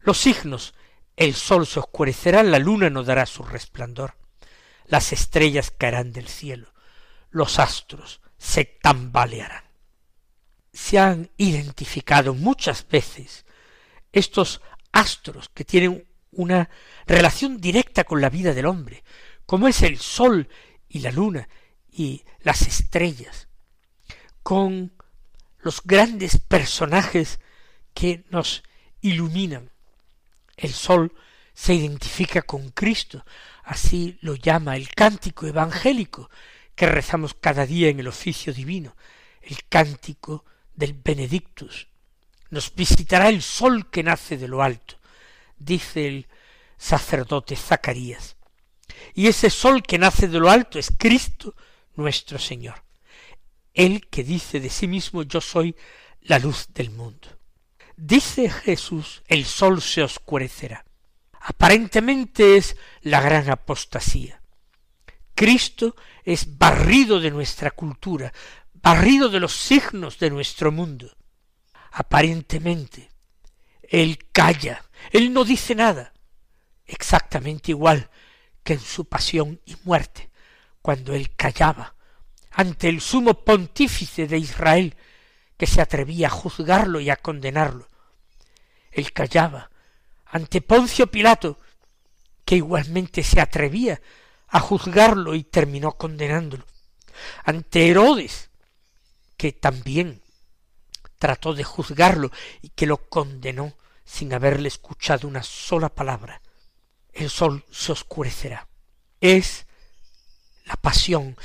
Los 0.00 0.18
signos, 0.18 0.74
el 1.16 1.34
sol 1.34 1.66
se 1.66 1.78
oscurecerá, 1.78 2.42
la 2.42 2.58
luna 2.58 2.90
no 2.90 3.04
dará 3.04 3.24
su 3.24 3.42
resplandor, 3.42 4.16
las 4.86 5.12
estrellas 5.12 5.70
caerán 5.70 6.12
del 6.12 6.28
cielo, 6.28 6.74
los 7.30 7.58
astros 7.58 8.20
se 8.36 8.64
tambalearán. 8.64 9.64
Se 10.72 10.98
han 10.98 11.30
identificado 11.36 12.34
muchas 12.34 12.86
veces 12.86 13.46
estos 14.12 14.60
astros 14.92 15.48
que 15.48 15.64
tienen 15.64 16.06
una 16.32 16.68
relación 17.06 17.60
directa 17.60 18.04
con 18.04 18.20
la 18.20 18.28
vida 18.28 18.52
del 18.52 18.66
hombre, 18.66 19.04
como 19.46 19.68
es 19.68 19.82
el 19.82 19.98
sol 19.98 20.48
y 20.88 21.00
la 21.00 21.10
luna 21.10 21.48
y 21.90 22.24
las 22.40 22.62
estrellas, 22.62 23.48
con 24.42 24.92
los 25.60 25.82
grandes 25.82 26.38
personajes 26.38 27.40
que 27.94 28.24
nos 28.30 28.62
iluminan. 29.00 29.70
El 30.56 30.72
sol 30.72 31.14
se 31.54 31.74
identifica 31.74 32.42
con 32.42 32.70
Cristo, 32.70 33.24
así 33.64 34.18
lo 34.20 34.34
llama 34.34 34.76
el 34.76 34.88
cántico 34.90 35.46
evangélico, 35.46 36.30
que 36.74 36.86
rezamos 36.86 37.34
cada 37.34 37.66
día 37.66 37.88
en 37.88 38.00
el 38.00 38.08
oficio 38.08 38.52
divino, 38.52 38.96
el 39.42 39.64
cántico 39.68 40.44
del 40.74 40.94
Benedictus. 40.94 41.86
Nos 42.50 42.74
visitará 42.74 43.28
el 43.28 43.42
sol 43.42 43.90
que 43.90 44.02
nace 44.02 44.36
de 44.36 44.48
lo 44.48 44.62
alto, 44.62 44.96
dice 45.56 46.08
el 46.08 46.26
sacerdote 46.76 47.56
Zacarías. 47.56 48.36
Y 49.14 49.26
ese 49.26 49.50
sol 49.50 49.82
que 49.82 49.98
nace 49.98 50.28
de 50.28 50.38
lo 50.38 50.50
alto 50.50 50.78
es 50.78 50.92
Cristo 50.96 51.54
nuestro 51.96 52.38
Señor. 52.38 52.82
Él 53.72 54.06
que 54.08 54.24
dice 54.24 54.60
de 54.60 54.70
sí 54.70 54.86
mismo 54.86 55.22
yo 55.22 55.40
soy 55.40 55.74
la 56.22 56.38
luz 56.38 56.68
del 56.72 56.90
mundo. 56.90 57.28
Dice 57.96 58.48
Jesús 58.48 59.22
el 59.26 59.44
sol 59.44 59.82
se 59.82 60.02
oscurecerá. 60.02 60.84
Aparentemente 61.40 62.56
es 62.56 62.76
la 63.02 63.20
gran 63.20 63.50
apostasía. 63.50 64.40
Cristo 65.34 65.96
es 66.24 66.56
barrido 66.56 67.20
de 67.20 67.30
nuestra 67.30 67.72
cultura, 67.72 68.32
barrido 68.72 69.28
de 69.28 69.40
los 69.40 69.52
signos 69.52 70.18
de 70.18 70.30
nuestro 70.30 70.72
mundo. 70.72 71.14
Aparentemente, 71.92 73.10
Él 73.82 74.18
calla, 74.32 74.84
Él 75.10 75.32
no 75.32 75.44
dice 75.44 75.74
nada, 75.74 76.12
exactamente 76.86 77.72
igual 77.72 78.08
que 78.64 78.72
en 78.72 78.80
su 78.80 79.04
pasión 79.04 79.60
y 79.66 79.76
muerte, 79.84 80.30
cuando 80.82 81.14
Él 81.14 81.34
callaba 81.36 81.94
ante 82.50 82.88
el 82.88 83.00
sumo 83.00 83.44
pontífice 83.44 84.26
de 84.26 84.38
Israel, 84.38 84.96
que 85.56 85.66
se 85.66 85.80
atrevía 85.80 86.28
a 86.28 86.30
juzgarlo 86.30 87.00
y 87.00 87.10
a 87.10 87.16
condenarlo. 87.16 87.88
Él 88.90 89.12
callaba 89.12 89.70
ante 90.26 90.60
Poncio 90.60 91.08
Pilato, 91.08 91.58
que 92.44 92.56
igualmente 92.56 93.22
se 93.22 93.40
atrevía 93.40 94.00
a 94.48 94.60
juzgarlo 94.60 95.34
y 95.34 95.44
terminó 95.44 95.92
condenándolo. 95.92 96.64
Ante 97.44 97.88
Herodes, 97.88 98.50
que 99.36 99.52
también 99.52 100.22
trató 101.18 101.54
de 101.54 101.64
juzgarlo 101.64 102.30
y 102.62 102.68
que 102.70 102.86
lo 102.86 103.08
condenó 103.08 103.74
sin 104.04 104.32
haberle 104.32 104.68
escuchado 104.68 105.26
una 105.26 105.42
sola 105.42 105.88
palabra. 105.88 106.40
El 107.14 107.30
sol 107.30 107.64
se 107.70 107.92
oscurecerá. 107.92 108.68
Es 109.20 109.66
la 110.66 110.74
pasión, 110.74 111.36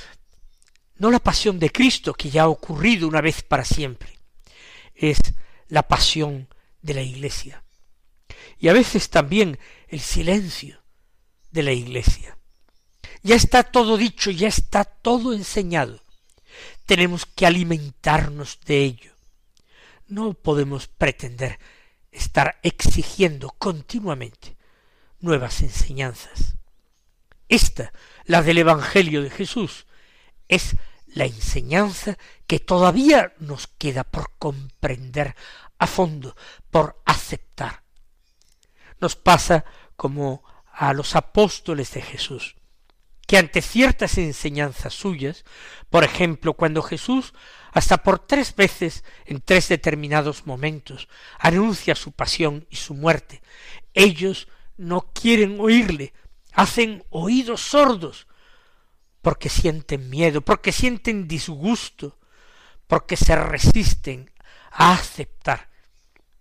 no 0.96 1.12
la 1.12 1.20
pasión 1.20 1.60
de 1.60 1.70
Cristo 1.70 2.14
que 2.14 2.30
ya 2.30 2.44
ha 2.44 2.48
ocurrido 2.50 3.08
una 3.08 3.22
vez 3.22 3.44
para 3.44 3.64
siempre, 3.64 4.18
es 4.96 5.20
la 5.68 5.88
pasión 5.88 6.48
de 6.82 6.94
la 6.96 7.02
Iglesia. 7.02 7.64
Y 8.58 8.68
a 8.68 8.74
veces 8.74 9.10
también 9.10 9.60
el 9.88 10.00
silencio 10.00 10.82
de 11.52 11.64
la 11.64 11.72
Iglesia. 11.72 12.38
Ya 13.22 13.36
está 13.36 13.64
todo 13.64 13.98
dicho, 13.98 14.32
ya 14.32 14.48
está 14.48 14.84
todo 14.84 15.34
enseñado. 15.34 16.02
Tenemos 16.86 17.26
que 17.26 17.46
alimentarnos 17.46 18.60
de 18.66 18.84
ello. 18.84 19.14
no 20.08 20.34
podemos 20.34 20.88
pretender 20.88 21.60
estar 22.12 22.60
exigiendo 22.64 23.52
continuamente 23.60 24.58
nuevas 25.20 25.62
enseñanzas. 25.62 26.56
Esta, 27.48 27.92
la 28.26 28.42
del 28.42 28.60
Evangelio 28.60 29.24
de 29.24 29.30
Jesús, 29.30 29.88
es 30.48 30.76
la 31.08 31.26
enseñanza 31.26 32.18
que 32.48 32.60
todavía 32.60 33.34
nos 33.40 33.68
queda 33.68 34.04
por 34.04 34.32
comprender 34.38 35.36
a 35.78 35.88
fondo, 35.88 36.36
por 36.70 37.02
aceptar. 37.06 37.84
Nos 39.00 39.16
pasa 39.16 39.66
como 39.96 40.44
a 40.72 40.94
los 40.94 41.16
apóstoles 41.16 41.92
de 41.94 42.02
Jesús, 42.02 42.56
que 43.26 43.38
ante 43.38 43.62
ciertas 43.62 44.18
enseñanzas 44.18 44.94
suyas, 44.94 45.46
por 45.90 46.04
ejemplo, 46.04 46.54
cuando 46.54 46.82
Jesús 46.82 47.34
hasta 47.72 47.98
por 47.98 48.20
tres 48.20 48.56
veces 48.56 49.04
en 49.26 49.42
tres 49.42 49.70
determinados 49.70 50.48
momentos 50.48 51.08
anuncia 51.38 51.96
su 51.96 52.12
pasión 52.12 52.66
y 52.70 52.78
su 52.78 52.94
muerte, 52.94 53.42
ellos 53.94 54.48
no 54.80 55.12
quieren 55.14 55.60
oírle, 55.60 56.14
hacen 56.54 57.04
oídos 57.10 57.62
sordos, 57.62 58.28
porque 59.22 59.50
sienten 59.50 60.10
miedo, 60.10 60.40
porque 60.40 60.72
sienten 60.72 61.28
disgusto, 61.28 62.18
porque 62.88 63.18
se 63.18 63.36
resisten 63.36 64.32
a 64.72 64.94
aceptar 64.94 65.70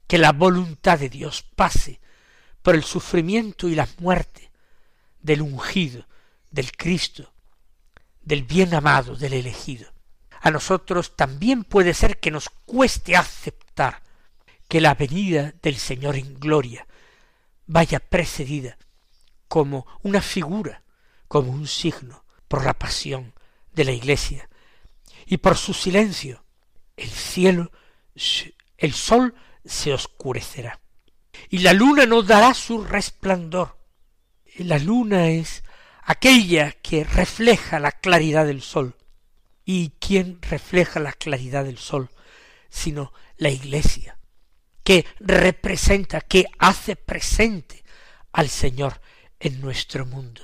que 0.06 0.18
la 0.18 0.30
voluntad 0.32 1.00
de 1.00 1.08
Dios 1.08 1.42
pase 1.42 2.00
por 2.62 2.76
el 2.76 2.84
sufrimiento 2.84 3.68
y 3.68 3.74
la 3.74 3.88
muerte 3.98 4.52
del 5.20 5.42
ungido, 5.42 6.06
del 6.52 6.70
Cristo, 6.72 7.32
del 8.22 8.44
bien 8.44 8.72
amado, 8.72 9.16
del 9.16 9.32
elegido. 9.32 9.92
A 10.40 10.52
nosotros 10.52 11.16
también 11.16 11.64
puede 11.64 11.92
ser 11.92 12.18
que 12.20 12.30
nos 12.30 12.48
cueste 12.50 13.16
aceptar 13.16 14.02
que 14.68 14.80
la 14.80 14.94
venida 14.94 15.54
del 15.60 15.76
Señor 15.76 16.14
en 16.14 16.38
gloria 16.38 16.87
vaya 17.68 18.00
precedida 18.00 18.76
como 19.46 19.86
una 20.02 20.20
figura, 20.20 20.82
como 21.28 21.52
un 21.52 21.68
signo, 21.68 22.24
por 22.48 22.64
la 22.64 22.74
pasión 22.74 23.32
de 23.72 23.84
la 23.84 23.92
Iglesia. 23.92 24.48
Y 25.26 25.36
por 25.36 25.56
su 25.56 25.72
silencio, 25.72 26.44
el 26.96 27.10
cielo, 27.10 27.70
el 28.76 28.92
sol 28.92 29.36
se 29.64 29.94
oscurecerá. 29.94 30.80
Y 31.48 31.58
la 31.58 31.72
luna 31.72 32.04
no 32.06 32.22
dará 32.22 32.54
su 32.54 32.82
resplandor. 32.82 33.78
La 34.56 34.80
luna 34.80 35.28
es 35.28 35.62
aquella 36.02 36.72
que 36.72 37.04
refleja 37.04 37.78
la 37.78 37.92
claridad 37.92 38.46
del 38.46 38.62
sol. 38.62 38.96
¿Y 39.64 39.90
quién 40.00 40.42
refleja 40.42 40.98
la 40.98 41.12
claridad 41.12 41.64
del 41.64 41.78
sol? 41.78 42.10
sino 42.70 43.12
la 43.36 43.50
Iglesia, 43.50 44.18
que 44.88 45.04
representa, 45.20 46.22
que 46.22 46.46
hace 46.58 46.96
presente 46.96 47.84
al 48.32 48.48
Señor 48.48 49.02
en 49.38 49.60
nuestro 49.60 50.06
mundo. 50.06 50.40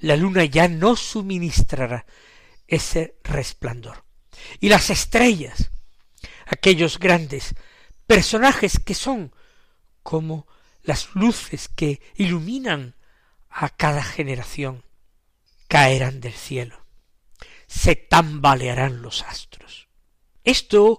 La 0.00 0.16
luna 0.16 0.44
ya 0.46 0.66
no 0.66 0.96
suministrará 0.96 2.06
ese 2.66 3.20
resplandor. 3.22 4.02
Y 4.58 4.68
las 4.68 4.90
estrellas, 4.90 5.70
aquellos 6.44 6.98
grandes 6.98 7.54
personajes 8.04 8.80
que 8.80 8.94
son 8.94 9.32
como 10.02 10.48
las 10.82 11.14
luces 11.14 11.68
que 11.68 12.02
iluminan 12.16 12.96
a 13.48 13.68
cada 13.68 14.02
generación, 14.02 14.82
caerán 15.68 16.20
del 16.20 16.34
cielo, 16.34 16.84
se 17.68 17.94
tambalearán 17.94 19.02
los 19.02 19.22
astros. 19.22 19.86
Esto, 20.42 20.98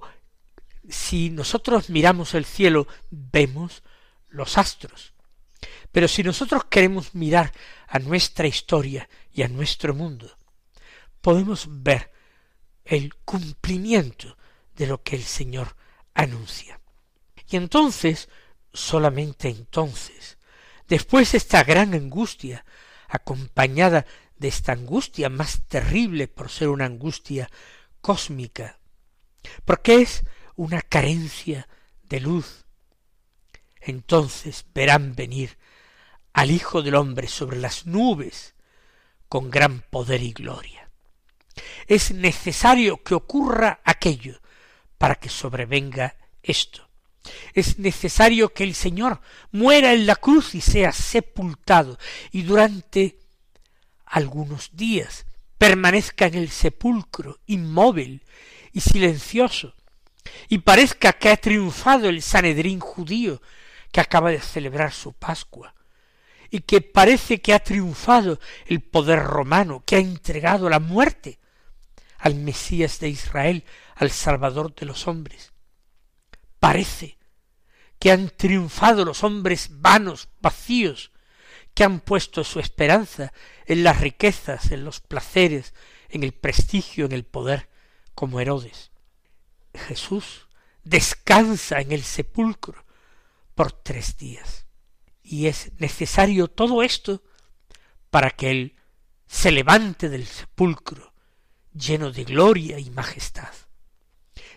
si 0.89 1.29
nosotros 1.29 1.89
miramos 1.89 2.33
el 2.33 2.45
cielo, 2.45 2.87
vemos 3.09 3.83
los 4.29 4.57
astros, 4.57 5.13
pero 5.91 6.07
si 6.07 6.23
nosotros 6.23 6.65
queremos 6.65 7.13
mirar 7.13 7.51
a 7.87 7.99
nuestra 7.99 8.47
historia 8.47 9.09
y 9.33 9.43
a 9.43 9.47
nuestro 9.47 9.93
mundo, 9.93 10.37
podemos 11.21 11.67
ver 11.69 12.11
el 12.85 13.13
cumplimiento 13.15 14.37
de 14.75 14.87
lo 14.87 15.03
que 15.03 15.15
el 15.15 15.23
Señor 15.23 15.75
anuncia. 16.13 16.79
Y 17.49 17.57
entonces, 17.57 18.29
solamente 18.73 19.49
entonces, 19.49 20.37
después 20.87 21.31
de 21.31 21.37
esta 21.37 21.63
gran 21.63 21.93
angustia, 21.93 22.65
acompañada 23.07 24.05
de 24.37 24.47
esta 24.47 24.71
angustia 24.71 25.29
más 25.29 25.61
terrible 25.67 26.27
por 26.27 26.49
ser 26.49 26.69
una 26.69 26.85
angustia 26.85 27.49
cósmica, 27.99 28.79
porque 29.65 30.01
es 30.01 30.23
una 30.55 30.81
carencia 30.81 31.67
de 32.03 32.19
luz, 32.19 32.65
entonces 33.79 34.65
verán 34.73 35.15
venir 35.15 35.57
al 36.33 36.51
Hijo 36.51 36.81
del 36.81 36.95
Hombre 36.95 37.27
sobre 37.27 37.57
las 37.57 37.85
nubes 37.85 38.53
con 39.27 39.49
gran 39.49 39.81
poder 39.89 40.21
y 40.21 40.33
gloria. 40.33 40.89
Es 41.87 42.11
necesario 42.11 43.03
que 43.03 43.15
ocurra 43.15 43.81
aquello 43.83 44.41
para 44.97 45.15
que 45.15 45.29
sobrevenga 45.29 46.15
esto. 46.43 46.87
Es 47.53 47.77
necesario 47.79 48.53
que 48.53 48.63
el 48.63 48.75
Señor 48.75 49.21
muera 49.51 49.93
en 49.93 50.05
la 50.05 50.15
cruz 50.15 50.55
y 50.55 50.61
sea 50.61 50.91
sepultado 50.91 51.97
y 52.31 52.43
durante 52.43 53.19
algunos 54.05 54.71
días 54.73 55.25
permanezca 55.57 56.25
en 56.25 56.35
el 56.35 56.49
sepulcro 56.49 57.39
inmóvil 57.45 58.23
y 58.73 58.81
silencioso 58.81 59.75
y 60.49 60.59
parezca 60.59 61.13
que 61.13 61.29
ha 61.29 61.37
triunfado 61.37 62.09
el 62.09 62.21
Sanedrín 62.21 62.79
judío 62.79 63.41
que 63.91 64.01
acaba 64.01 64.31
de 64.31 64.39
celebrar 64.39 64.91
su 64.91 65.13
Pascua 65.13 65.73
y 66.49 66.59
que 66.61 66.81
parece 66.81 67.41
que 67.41 67.53
ha 67.53 67.59
triunfado 67.59 68.39
el 68.65 68.81
poder 68.81 69.23
romano, 69.23 69.83
que 69.85 69.95
ha 69.95 69.99
entregado 69.99 70.69
la 70.69 70.79
muerte 70.79 71.39
al 72.17 72.35
Mesías 72.35 72.99
de 72.99 73.09
Israel, 73.09 73.63
al 73.95 74.11
Salvador 74.11 74.75
de 74.75 74.85
los 74.85 75.07
hombres. 75.07 75.53
Parece 76.59 77.17
que 77.99 78.11
han 78.11 78.29
triunfado 78.29 79.05
los 79.05 79.23
hombres 79.23 79.69
vanos, 79.71 80.27
vacíos, 80.41 81.11
que 81.73 81.83
han 81.83 82.01
puesto 82.01 82.43
su 82.43 82.59
esperanza 82.59 83.31
en 83.65 83.83
las 83.83 84.01
riquezas, 84.01 84.71
en 84.71 84.83
los 84.83 84.99
placeres, 84.99 85.73
en 86.09 86.23
el 86.23 86.33
prestigio, 86.33 87.05
en 87.05 87.13
el 87.13 87.23
poder, 87.23 87.69
como 88.13 88.39
Herodes. 88.39 88.90
Jesús 89.73 90.47
descansa 90.83 91.81
en 91.81 91.91
el 91.91 92.03
sepulcro 92.03 92.85
por 93.55 93.71
tres 93.71 94.17
días. 94.17 94.65
Y 95.23 95.47
es 95.47 95.71
necesario 95.79 96.47
todo 96.47 96.83
esto 96.83 97.23
para 98.09 98.31
que 98.31 98.51
Él 98.51 98.75
se 99.27 99.51
levante 99.51 100.09
del 100.09 100.27
sepulcro 100.27 101.13
lleno 101.73 102.11
de 102.11 102.25
gloria 102.25 102.79
y 102.79 102.89
majestad, 102.89 103.53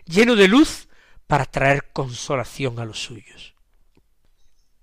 lleno 0.05 0.35
de 0.35 0.48
luz 0.48 0.88
para 1.27 1.44
traer 1.44 1.92
consolación 1.92 2.79
a 2.81 2.85
los 2.85 3.00
suyos. 3.00 3.55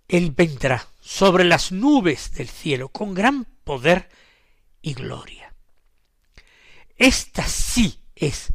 Él 0.08 0.32
vendrá 0.32 0.88
sobre 1.02 1.44
las 1.44 1.72
nubes 1.72 2.34
del 2.34 2.50
cielo 2.50 2.90
con 2.90 3.14
gran 3.14 3.46
poder 3.64 4.10
y 4.82 4.94
gloria. 4.94 5.54
Esta 6.98 7.48
sí 7.48 8.00
es 8.16 8.54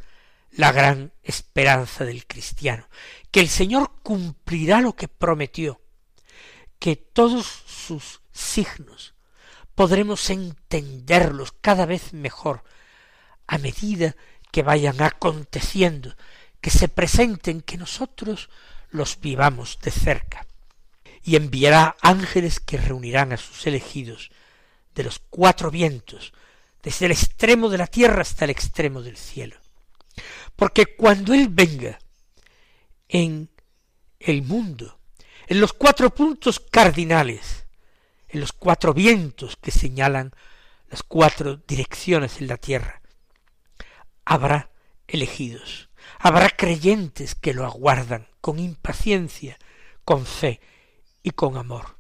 la 0.56 0.72
gran 0.72 1.12
esperanza 1.22 2.04
del 2.04 2.26
cristiano, 2.26 2.88
que 3.30 3.40
el 3.40 3.48
Señor 3.48 3.92
cumplirá 4.02 4.80
lo 4.80 4.96
que 4.96 5.06
prometió, 5.06 5.82
que 6.78 6.96
todos 6.96 7.46
sus 7.46 8.22
signos 8.32 9.14
podremos 9.74 10.30
entenderlos 10.30 11.52
cada 11.60 11.84
vez 11.84 12.14
mejor 12.14 12.64
a 13.46 13.58
medida 13.58 14.16
que 14.50 14.62
vayan 14.62 15.02
aconteciendo, 15.02 16.16
que 16.62 16.70
se 16.70 16.88
presenten, 16.88 17.60
que 17.60 17.76
nosotros 17.76 18.48
los 18.88 19.20
vivamos 19.20 19.78
de 19.82 19.90
cerca. 19.90 20.46
Y 21.22 21.36
enviará 21.36 21.96
ángeles 22.00 22.60
que 22.60 22.78
reunirán 22.78 23.32
a 23.32 23.36
sus 23.36 23.66
elegidos 23.66 24.30
de 24.94 25.04
los 25.04 25.18
cuatro 25.18 25.70
vientos, 25.70 26.32
desde 26.82 27.06
el 27.06 27.12
extremo 27.12 27.68
de 27.68 27.78
la 27.78 27.86
tierra 27.86 28.22
hasta 28.22 28.44
el 28.46 28.50
extremo 28.50 29.02
del 29.02 29.18
cielo. 29.18 29.56
Porque 30.56 30.96
cuando 30.96 31.34
Él 31.34 31.48
venga 31.48 31.98
en 33.08 33.50
el 34.18 34.42
mundo 34.42 34.96
en 35.46 35.60
los 35.60 35.72
cuatro 35.72 36.10
puntos 36.10 36.58
cardinales, 36.58 37.66
en 38.28 38.40
los 38.40 38.52
cuatro 38.52 38.92
vientos 38.92 39.56
que 39.56 39.70
señalan 39.70 40.32
las 40.88 41.02
cuatro 41.02 41.56
direcciones 41.68 42.40
en 42.40 42.48
la 42.48 42.56
tierra. 42.56 43.00
Habrá 44.24 44.70
elegidos, 45.06 45.88
habrá 46.18 46.50
creyentes 46.50 47.34
que 47.36 47.54
lo 47.54 47.64
aguardan 47.64 48.26
con 48.40 48.58
impaciencia, 48.58 49.56
con 50.04 50.26
fe 50.26 50.60
y 51.22 51.30
con 51.30 51.56
amor. 51.56 51.95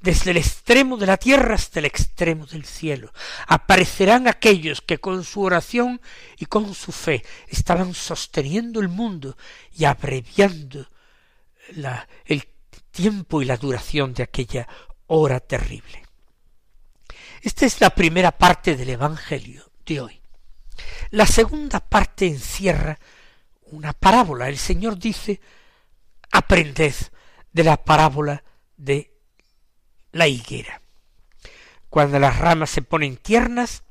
Desde 0.00 0.30
el 0.30 0.36
extremo 0.36 0.96
de 0.96 1.06
la 1.06 1.16
tierra 1.16 1.54
hasta 1.54 1.80
el 1.80 1.86
extremo 1.86 2.46
del 2.46 2.64
cielo. 2.64 3.12
Aparecerán 3.46 4.28
aquellos 4.28 4.80
que 4.80 4.98
con 4.98 5.24
su 5.24 5.42
oración 5.42 6.00
y 6.38 6.46
con 6.46 6.74
su 6.74 6.92
fe 6.92 7.24
estaban 7.48 7.94
sosteniendo 7.94 8.80
el 8.80 8.88
mundo 8.88 9.36
y 9.72 9.84
abreviando 9.84 10.88
la, 11.72 12.08
el 12.24 12.48
tiempo 12.90 13.42
y 13.42 13.44
la 13.44 13.56
duración 13.56 14.14
de 14.14 14.22
aquella 14.22 14.68
hora 15.06 15.40
terrible. 15.40 16.04
Esta 17.42 17.66
es 17.66 17.80
la 17.80 17.90
primera 17.90 18.32
parte 18.32 18.76
del 18.76 18.90
Evangelio 18.90 19.70
de 19.86 20.00
hoy. 20.00 20.20
La 21.10 21.26
segunda 21.26 21.80
parte 21.80 22.26
encierra 22.26 22.98
una 23.70 23.92
parábola. 23.92 24.48
El 24.48 24.58
Señor 24.58 24.98
dice, 24.98 25.40
aprended 26.30 26.94
de 27.52 27.64
la 27.64 27.76
parábola 27.76 28.42
de 28.76 29.17
la 30.12 30.28
higuera. 30.28 30.80
Cuando 31.90 32.18
las 32.18 32.38
ramas 32.38 32.70
se 32.70 32.82
ponen 32.82 33.16
tiernas 33.16 33.82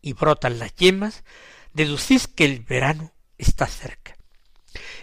y 0.00 0.12
brotan 0.12 0.58
las 0.58 0.74
yemas, 0.76 1.24
deducís 1.72 2.28
que 2.28 2.44
el 2.44 2.60
verano 2.60 3.12
está 3.38 3.66
cerca. 3.66 4.16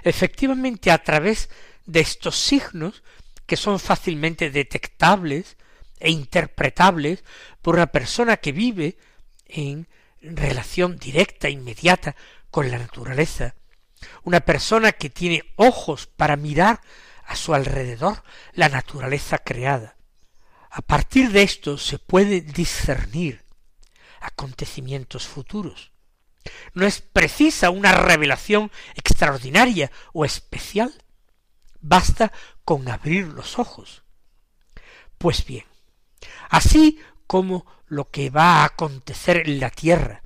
Efectivamente, 0.03 0.91
a 0.91 1.03
través 1.03 1.49
de 1.85 1.99
estos 1.99 2.37
signos, 2.37 3.03
que 3.45 3.57
son 3.57 3.79
fácilmente 3.79 4.49
detectables 4.49 5.57
e 5.99 6.11
interpretables 6.11 7.23
por 7.61 7.75
una 7.75 7.87
persona 7.87 8.37
que 8.37 8.51
vive 8.51 8.97
en 9.45 9.87
relación 10.21 10.97
directa, 10.97 11.49
inmediata 11.49 12.15
con 12.51 12.69
la 12.71 12.77
naturaleza, 12.77 13.55
una 14.23 14.41
persona 14.41 14.91
que 14.91 15.09
tiene 15.09 15.43
ojos 15.55 16.07
para 16.07 16.35
mirar 16.35 16.81
a 17.25 17.35
su 17.35 17.53
alrededor 17.53 18.23
la 18.53 18.69
naturaleza 18.69 19.37
creada. 19.37 19.96
A 20.77 20.81
partir 20.83 21.31
de 21.31 21.41
esto 21.41 21.79
se 21.79 21.97
puede 21.97 22.39
discernir 22.41 23.43
acontecimientos 24.21 25.25
futuros. 25.25 25.91
No 26.75 26.85
es 26.85 27.01
precisa 27.01 27.71
una 27.71 27.93
revelación 27.93 28.71
extraordinaria 28.93 29.91
o 30.13 30.23
especial. 30.23 30.93
Basta 31.81 32.31
con 32.63 32.87
abrir 32.89 33.25
los 33.25 33.57
ojos. 33.57 34.03
Pues 35.17 35.43
bien, 35.47 35.65
así 36.47 36.99
como 37.25 37.65
lo 37.87 38.11
que 38.11 38.29
va 38.29 38.57
a 38.61 38.65
acontecer 38.65 39.49
en 39.49 39.59
la 39.59 39.71
tierra, 39.71 40.21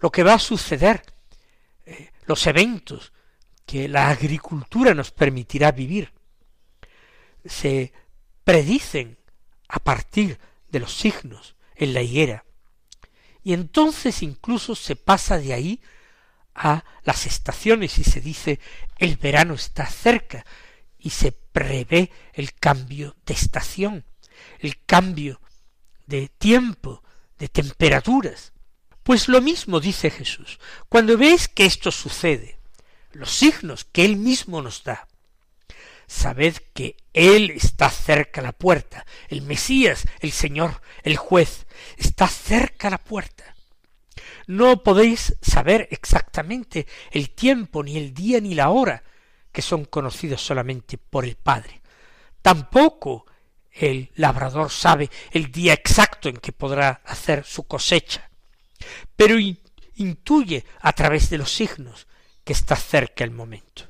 lo 0.00 0.10
que 0.10 0.24
va 0.24 0.34
a 0.34 0.40
suceder, 0.40 1.04
eh, 1.86 2.10
los 2.26 2.44
eventos 2.48 3.12
que 3.64 3.86
la 3.86 4.08
agricultura 4.08 4.94
nos 4.94 5.12
permitirá 5.12 5.70
vivir, 5.70 6.12
se 7.44 7.92
predicen 8.42 9.19
a 9.70 9.78
partir 9.78 10.38
de 10.68 10.80
los 10.80 10.94
signos 10.94 11.54
en 11.76 11.94
la 11.94 12.02
higuera, 12.02 12.44
y 13.42 13.54
entonces 13.54 14.22
incluso 14.22 14.74
se 14.74 14.96
pasa 14.96 15.38
de 15.38 15.54
ahí 15.54 15.80
a 16.54 16.84
las 17.04 17.26
estaciones 17.26 17.98
y 17.98 18.04
se 18.04 18.20
dice 18.20 18.60
el 18.98 19.16
verano 19.16 19.54
está 19.54 19.86
cerca 19.86 20.44
y 20.98 21.10
se 21.10 21.32
prevé 21.32 22.10
el 22.34 22.54
cambio 22.54 23.16
de 23.24 23.34
estación, 23.34 24.04
el 24.58 24.84
cambio 24.84 25.40
de 26.06 26.28
tiempo, 26.28 27.02
de 27.38 27.48
temperaturas. 27.48 28.52
Pues 29.02 29.28
lo 29.28 29.40
mismo 29.40 29.80
dice 29.80 30.10
Jesús. 30.10 30.60
Cuando 30.88 31.16
veis 31.16 31.48
que 31.48 31.64
esto 31.64 31.90
sucede, 31.90 32.58
los 33.12 33.30
signos 33.30 33.84
que 33.84 34.04
Él 34.04 34.16
mismo 34.16 34.60
nos 34.60 34.84
da, 34.84 35.08
sabed 36.10 36.56
que 36.74 36.96
Él 37.14 37.52
está 37.52 37.88
cerca 37.88 38.40
a 38.40 38.44
la 38.44 38.52
puerta, 38.52 39.06
el 39.28 39.42
Mesías, 39.42 40.04
el 40.18 40.32
Señor, 40.32 40.82
el 41.04 41.16
juez, 41.16 41.66
está 41.96 42.26
cerca 42.26 42.88
a 42.88 42.90
la 42.90 42.98
puerta. 42.98 43.54
No 44.48 44.82
podéis 44.82 45.36
saber 45.40 45.86
exactamente 45.92 46.88
el 47.12 47.30
tiempo, 47.30 47.84
ni 47.84 47.96
el 47.96 48.12
día, 48.12 48.40
ni 48.40 48.54
la 48.54 48.70
hora, 48.70 49.04
que 49.52 49.62
son 49.62 49.84
conocidos 49.84 50.42
solamente 50.42 50.98
por 50.98 51.24
el 51.24 51.36
Padre. 51.36 51.80
Tampoco 52.42 53.26
el 53.70 54.10
labrador 54.16 54.70
sabe 54.70 55.10
el 55.30 55.52
día 55.52 55.74
exacto 55.74 56.28
en 56.28 56.38
que 56.38 56.50
podrá 56.50 57.02
hacer 57.04 57.44
su 57.44 57.68
cosecha, 57.68 58.28
pero 59.14 59.36
intuye 59.94 60.64
a 60.80 60.92
través 60.92 61.30
de 61.30 61.38
los 61.38 61.52
signos 61.52 62.08
que 62.42 62.52
está 62.52 62.74
cerca 62.74 63.22
el 63.22 63.30
momento. 63.30 63.89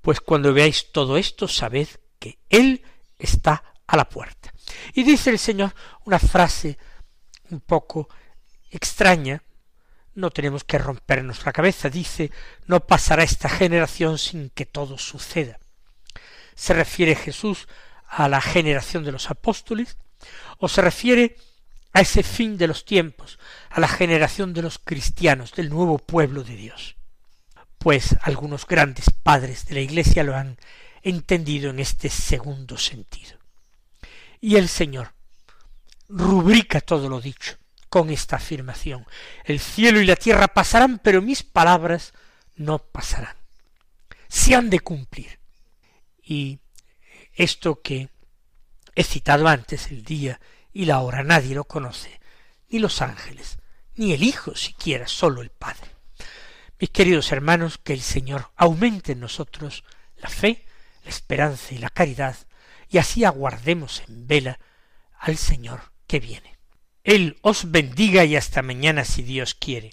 Pues 0.00 0.20
cuando 0.20 0.52
veáis 0.52 0.92
todo 0.92 1.16
esto, 1.16 1.48
sabed 1.48 1.88
que 2.18 2.38
Él 2.48 2.82
está 3.18 3.62
a 3.86 3.96
la 3.96 4.08
puerta. 4.08 4.52
Y 4.94 5.02
dice 5.02 5.30
el 5.30 5.38
Señor 5.38 5.74
una 6.04 6.18
frase 6.18 6.78
un 7.50 7.60
poco 7.60 8.08
extraña, 8.70 9.42
no 10.14 10.30
tenemos 10.30 10.64
que 10.64 10.78
rompernos 10.78 11.44
la 11.44 11.52
cabeza, 11.52 11.88
dice, 11.88 12.30
no 12.66 12.80
pasará 12.86 13.22
esta 13.22 13.48
generación 13.48 14.18
sin 14.18 14.50
que 14.50 14.66
todo 14.66 14.98
suceda. 14.98 15.58
Se 16.54 16.74
refiere 16.74 17.14
Jesús 17.14 17.68
a 18.06 18.28
la 18.28 18.40
generación 18.40 19.04
de 19.04 19.12
los 19.12 19.30
apóstoles, 19.30 19.96
o 20.58 20.68
se 20.68 20.82
refiere 20.82 21.36
a 21.92 22.00
ese 22.00 22.22
fin 22.22 22.56
de 22.58 22.66
los 22.66 22.84
tiempos, 22.84 23.38
a 23.70 23.80
la 23.80 23.88
generación 23.88 24.52
de 24.52 24.62
los 24.62 24.78
cristianos, 24.78 25.52
del 25.52 25.70
nuevo 25.70 25.98
pueblo 25.98 26.44
de 26.44 26.56
Dios. 26.56 26.96
Pues 27.80 28.14
algunos 28.20 28.66
grandes 28.66 29.06
padres 29.08 29.64
de 29.64 29.74
la 29.74 29.80
Iglesia 29.80 30.22
lo 30.22 30.36
han 30.36 30.58
entendido 31.00 31.70
en 31.70 31.80
este 31.80 32.10
segundo 32.10 32.76
sentido. 32.76 33.38
Y 34.38 34.56
el 34.56 34.68
Señor 34.68 35.14
rubrica 36.06 36.82
todo 36.82 37.08
lo 37.08 37.22
dicho 37.22 37.56
con 37.88 38.10
esta 38.10 38.36
afirmación. 38.36 39.06
El 39.44 39.60
cielo 39.60 39.98
y 39.98 40.04
la 40.04 40.16
tierra 40.16 40.48
pasarán, 40.48 40.98
pero 40.98 41.22
mis 41.22 41.42
palabras 41.42 42.12
no 42.54 42.80
pasarán. 42.80 43.36
Se 44.28 44.54
han 44.54 44.68
de 44.68 44.80
cumplir. 44.80 45.40
Y 46.22 46.58
esto 47.32 47.80
que 47.80 48.10
he 48.94 49.04
citado 49.04 49.48
antes, 49.48 49.90
el 49.90 50.04
día 50.04 50.38
y 50.70 50.84
la 50.84 51.00
hora, 51.00 51.22
nadie 51.22 51.54
lo 51.54 51.64
conoce, 51.64 52.20
ni 52.68 52.78
los 52.78 53.00
ángeles, 53.00 53.56
ni 53.94 54.12
el 54.12 54.22
Hijo 54.22 54.54
siquiera, 54.54 55.08
solo 55.08 55.40
el 55.40 55.48
Padre. 55.48 55.99
Mis 56.80 56.88
queridos 56.88 57.30
hermanos, 57.30 57.76
que 57.76 57.92
el 57.92 58.00
Señor 58.00 58.50
aumente 58.56 59.12
en 59.12 59.20
nosotros 59.20 59.84
la 60.16 60.30
fe, 60.30 60.64
la 61.04 61.10
esperanza 61.10 61.74
y 61.74 61.78
la 61.78 61.90
caridad, 61.90 62.36
y 62.88 62.96
así 62.96 63.22
aguardemos 63.24 64.02
en 64.08 64.26
vela 64.26 64.58
al 65.18 65.36
Señor 65.36 65.92
que 66.06 66.20
viene. 66.20 66.56
Él 67.04 67.36
os 67.42 67.70
bendiga 67.70 68.24
y 68.24 68.34
hasta 68.34 68.62
mañana 68.62 69.04
si 69.04 69.22
Dios 69.22 69.54
quiere. 69.54 69.92